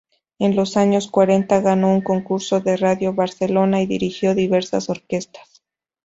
[0.39, 5.61] En los años cuarenta ganó un concurso de Radio Barcelona y dirigió diversas orquestas.